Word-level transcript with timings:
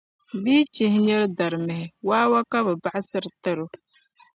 Bɛ 0.41 0.49
yi 0.57 0.63
chihi 0.73 0.99
niri 1.05 1.27
darimihi, 1.37 1.85
wawa 2.07 2.39
ka 2.51 2.57
bɛ 2.65 2.73
baɣisiri 2.83 3.29
n-tari 3.33 3.61
o. 3.65 3.67